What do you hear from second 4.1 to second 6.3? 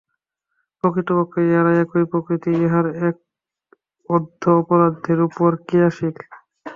অর্ধ অপরার্ধের উপর ক্রিয়াশীল।